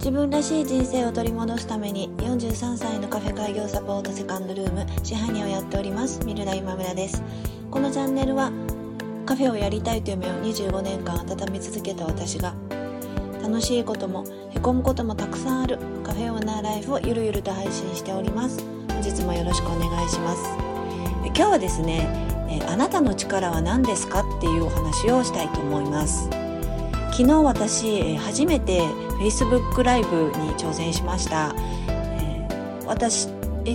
[0.00, 7.22] 自分らしい人生を取り戻すために43歳のカフェ開業サポートセカンドルーム支配人をやっておりますミルダ今村です。
[7.70, 8.50] このチャンネルは
[9.26, 12.54] カフェをやりたいという夢を25年間温め続けた私が
[13.42, 18.64] 楽しいこともへこむこともたくさんあるカフェオーナーライフをゆるゆると配信しております。
[18.88, 20.42] 本日もよろしくお願いします。
[21.26, 22.08] 今日はですね
[22.66, 26.49] あなたの力は何ですかっていうお話をしたいと思います。
[27.20, 28.80] 昨日私初めて
[29.20, 33.28] Facebook ライブに挑戦しました、えー、私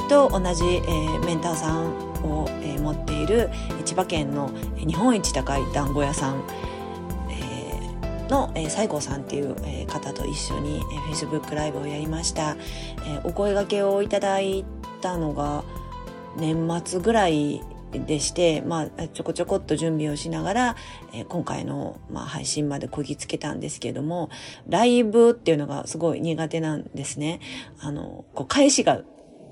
[0.09, 3.52] と同じ、えー、メンターさんを、えー、持っている
[3.85, 6.44] 千葉県の日本一高い団子屋さん、
[7.30, 12.57] えー、の、えー、西郷さんっていう、えー、方と一緒に、えー、Facebook ライブをやりました、
[13.05, 14.66] えー、お声掛けをいただい
[15.02, 15.63] たのが
[16.35, 17.62] 年末ぐらい
[17.99, 20.76] でして、まあ、ちょこちょこっと準備をしながら、
[21.13, 24.30] えー、今回の、まあ、配信までこぎつけたんですけれども、
[24.68, 27.40] ライブっていうのがすごい苦手なんですね。
[27.80, 29.02] あの、こう、返しが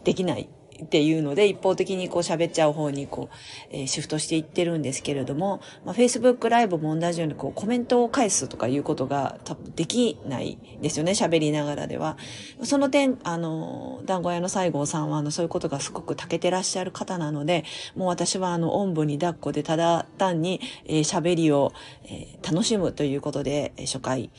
[0.03, 0.49] できない
[0.83, 3.35] っていうので、一方的にこう喋っちゃう方にこう、
[3.71, 12.17] えー、シフトしていってるんですけれども、まあ、Facebook ライブも同じようにこうコメントを返すとかいうことが多分できないですよね、喋りながらでは。
[12.63, 17.63] その点、あの、団子屋の西郷さんはあの、そういうことがすごく長けてらっしゃる方なので、
[17.95, 21.71] もう私はあの、おんぶに抱っこでただ単に、えー、喋りを、
[22.05, 24.29] えー、楽しむということで、初回、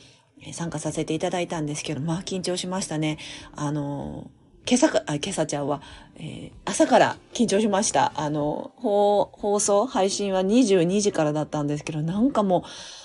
[0.53, 3.17] 参加させていただいたんですけど、まあ緊張しましたね。
[3.55, 4.29] あの
[4.67, 5.79] 今朝か、あ、今朝ちゃんは、
[6.15, 8.13] えー、朝から緊張しました。
[8.15, 12.63] あの、放、放送、配信は22時からだったんですけど、なんかもう、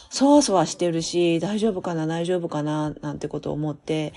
[0.09, 4.15] そわそわしてるし、大丈夫かな、大丈夫かな、なんてことを思って、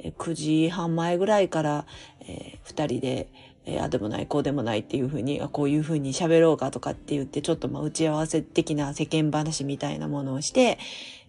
[0.00, 1.86] えー、9時半前ぐらいから、
[2.20, 3.28] えー、二人で、
[3.64, 10.78] えー、あでもない、こうでもないっていうふうに、こういうふうに喋ろうかとかって言って、ちょっとまあ打ち合わせ的な世間話みたいなものをして、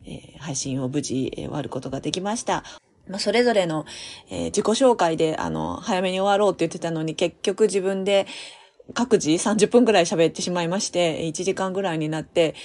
[0.05, 2.65] えー、配信を無事、えー、終わることができました。
[3.07, 3.85] まあ、それぞれの、
[4.29, 8.27] えー、自己紹介で、あの、早めに終わろうって言ってたのに、結局自分で
[8.93, 12.55] 各自30分くらい喋ってしまいまして、1時間ぐらいになって、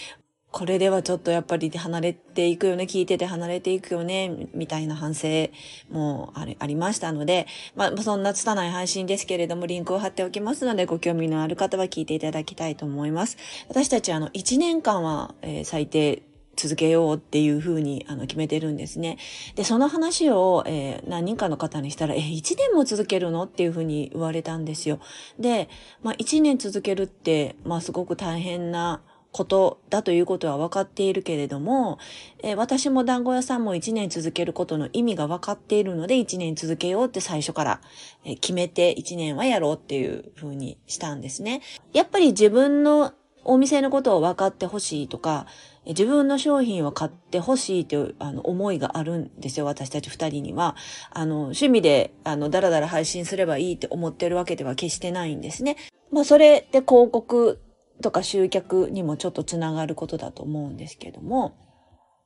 [0.50, 5.50] これではちょっとやっぱり離れていくよね、聞いてて離れていくよね、みたいな反省
[5.90, 13.36] もあありましたので、まあ、そんな拙い配信ですけれども、リンクを貼っておきますので、ご興味のある方は聞いていただきたいと思います。
[13.68, 16.22] 私たちあの、1年間は、えー、最低
[16.58, 19.16] 続けようっていうふうにあの決めてるんですね。
[19.54, 24.98] で、その話を、えー、何人かの方にしたら、え、1年も続けるのっていうふうに言われたんですよ。
[25.38, 25.68] で、
[26.02, 31.98] まあ1年続けるって、まあすごく大変なことだということは分かっているけれども、
[32.42, 37.80] えー、私も団子屋さんも1年続けることの意味が分かっているので1年続けようって最初から、
[38.24, 41.62] 決めて1年はやろうっていうふうにしたんですね。
[41.92, 43.12] やっぱり自分の
[43.48, 45.46] お店のことを分かってほしいとか、
[45.86, 50.76] 自分の商品を買ってほしいというあの思いがあるんですよ、私たち二人には。
[51.10, 55.76] あの、趣味で、あの、だらだら配信すればいいって思ってるわけでは決してないんですね。
[56.12, 57.58] まあ、それで広告
[58.02, 61.56] とか集客にもちょっとつながることだと思うんですけども、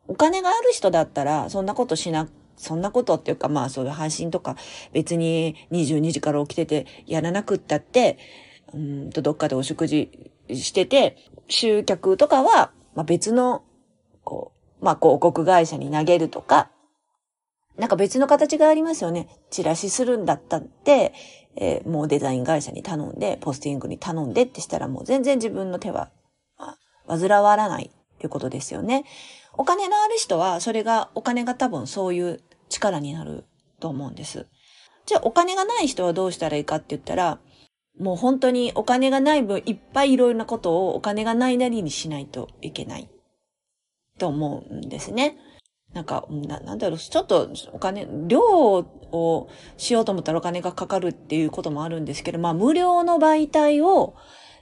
[0.08, 4.56] お金がある人だったら、そんなことしなそんなことっていうか、まあそういう配信とか
[4.92, 8.18] 別に22時から起きててやらなくったって、
[8.74, 11.16] うんとどっかでお食事してて、
[11.48, 13.62] 集客とかは、まあ、別の、
[14.24, 16.70] こう、まあ、広告会社に投げるとか、
[17.76, 19.28] なんか別の形がありますよね。
[19.50, 21.14] チラシするんだったって、
[21.56, 26.10] えー、もうデザイン会社に頼んで、ポスティングに頼んでってしたらもう全然自分の手は、
[26.58, 26.76] ま
[27.06, 29.04] あ、煩わらないっていうことですよね。
[29.54, 33.44] お金のある人は、それが、お金が多分そういう力になる
[33.80, 34.46] と思うんです。
[35.04, 37.38] じゃあお金がない人はどうしたらいいかって言ったら、
[37.98, 43.08] もう本当にお金がない分いっぱいいろいろなことをお金がないなりにしないといけない。
[44.18, 45.36] と思うんですね。
[45.92, 54.14] なんか、ななんだろう、ちょっとお金、量をしようと思ったらお金がかかるっていうこともあるんですけど、まあ無料の媒体を、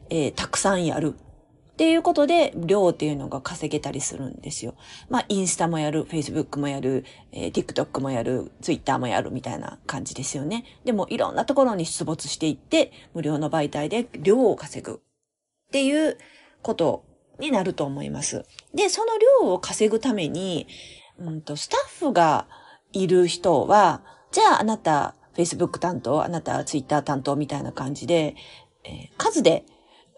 [0.08, 1.14] えー、たくさんやる。
[1.80, 4.74] っていうことで、量っていうのが稼げたりするんですよ。
[5.08, 10.66] まあ、インスタもやる、Facebook もやる、えー、TikTok もやる、Twitter もやるみたいな感じですよね。
[10.84, 16.18] でも、いろんなところに出没していって、無料の媒体で量を稼ぐっていう
[16.60, 17.06] こと
[17.38, 18.44] になると思います。
[18.74, 20.66] で、その量を稼ぐために、
[21.18, 22.46] うんと、スタッフが
[22.92, 24.02] いる人は、
[24.32, 28.36] じゃああなた Facebook 担当、あなた Twitter 担当みたいな感じで、
[28.84, 29.64] えー、数で、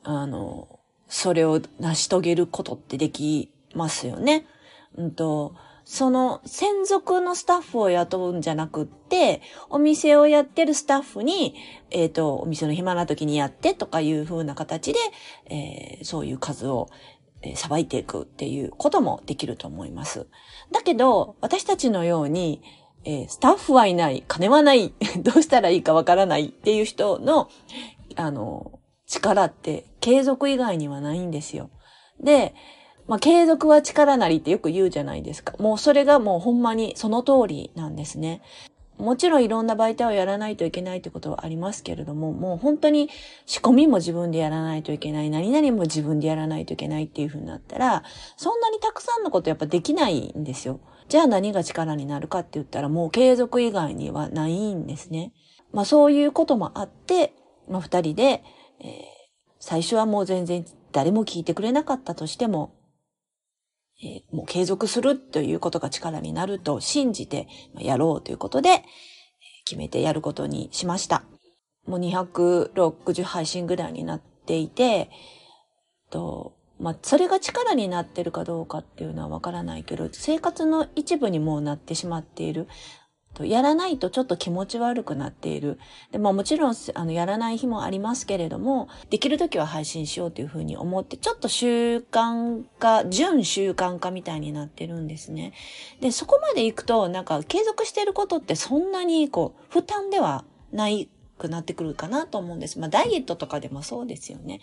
[0.02, 0.80] あの、
[1.12, 4.46] それを成し遂げることってできますよね。
[4.96, 5.54] うんと、
[5.84, 11.54] その専属のスタッフを雇うんじゃなくって、お店をやってるスタッフに、
[11.90, 14.98] えっ、ー、と、お店の暇な時にやってとかいう風な形で、
[15.50, 16.88] えー、そういう数を、
[17.42, 20.28] えさばいていくっていうこともできると思います。
[20.70, 22.62] だけど、私たちのように、
[23.04, 27.50] えー、スタッフはいない、金はない、 どうしたらいいかわからないっていう人の、
[28.16, 31.70] あの、力って継続以外にはないんですよ。
[32.20, 32.54] で、
[33.06, 35.54] まあ、継続は力なりってよく言うじゃないですか。
[35.58, 38.42] もうそれがもうほんまにその通りなんですね。
[38.98, 43.08] もちろんいろんな媒体をやらないといけないってことはありますけれども、もう本当に
[43.46, 48.04] 仕込みも自分でやらないといけない、何々も自分でやらないといけないっていう風になったら、
[48.36, 50.78] そんなにたくさんのことやっぱできないんですよ。
[51.08, 55.32] じゃあ何が力になるかって言ったらもう継続以外にはないんですね。
[55.72, 57.34] まあそういうこともあって、
[57.68, 58.44] まあ二人で、
[58.78, 59.21] えー、
[59.62, 62.74] 最初はもう全然誰も聞いてくれなかったとしても、
[64.02, 67.46] えー、もう継続するということが力になると信じて
[67.78, 68.82] やろうということで、
[69.64, 71.22] 決めてやることにしました。
[71.86, 75.10] もう260配信ぐらいになっていて、
[76.10, 82.66] と、まあ、それが力になってるかどうかっていうのはわからないけど、生活の一部にもうなってしまっている。
[83.34, 85.78] とやらないとちょっと気持ち悪くなっている。
[86.10, 95.52] で、まあもちろん、あの、やらない日もありますけれども、できる時は配信しようというふうに思って、ちょっと習慣化、準習慣化みたいになってるんですね。
[96.00, 101.08] で、そこまで行くと、なんか継続してることってそんなにこう、負担ではない
[101.38, 102.78] くなってくるかなと思うんです。
[102.78, 104.60] まあダイエットとかでもそうですよね。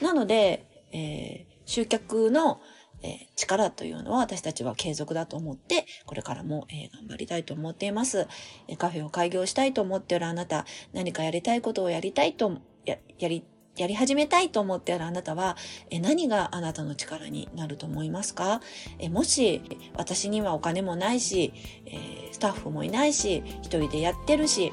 [0.00, 2.60] なので、えー、集客の
[3.02, 8.26] えー、力というのは私たちは継続だと思って、これからも、えー、頑張りたいと思っています、
[8.68, 13.44] えー、カフェを開業したいと思っているあなた、何かやりたいことをやりたいと、や、やり、
[13.76, 15.56] やり始めたいと思っているあなたは、
[15.90, 18.62] え何があなたの力になると思いますか？
[18.98, 19.60] えもし、
[19.98, 21.52] 私にはお金もないし、
[21.84, 24.72] えスタッフもいないし、一人でやってるし、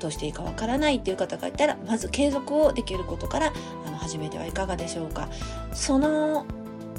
[0.00, 3.52] どうしていいかわからないっていう方がいたら、まず継続をできることから
[3.86, 5.28] あの始めてはいかがでしょうか？
[5.72, 6.46] その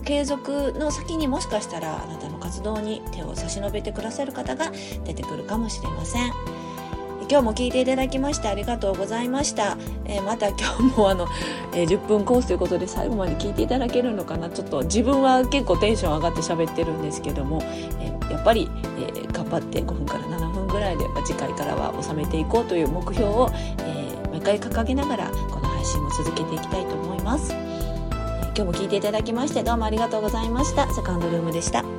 [0.05, 4.71] 継続の先にもしかしたらあなたの活動に手を差し伸べてくださる方が
[5.03, 6.31] 出てくるかもしれません。
[7.27, 9.77] 今日も聞いていただきましてありがとうございました。
[10.05, 11.27] えー、また今日もあの、
[11.73, 17.61] えー、10分コースということで最後まで聞いていただけるのかなちょっと自分は結構テンション上がって喋ってるんですけども、
[17.99, 18.69] えー、やっぱり、
[18.99, 23.49] え頑張って5分から7分ぐらいで次回からは収めていこうという目標を、
[23.79, 27.84] え毎回掲げながらこの配信を続けていきたいと思います。
[28.57, 30.91] 今日も聞いていただきましてどうもありがとうございました。
[30.93, 31.94] セカンドルームでした。